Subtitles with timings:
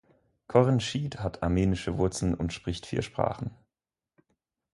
[0.47, 3.51] Corinne Schied hat armenische Wurzeln und spricht vier Sprachen.